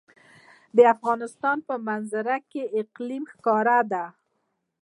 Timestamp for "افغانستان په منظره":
0.93-2.37